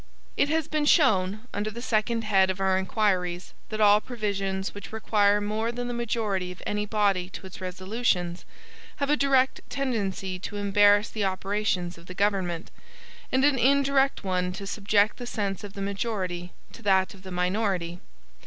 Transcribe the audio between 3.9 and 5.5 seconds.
provisions which require